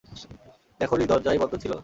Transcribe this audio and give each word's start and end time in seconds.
দেখনি 0.79 1.05
দরজায় 1.05 1.39
বন্ধ 1.39 1.53
ছিল। 1.55 1.73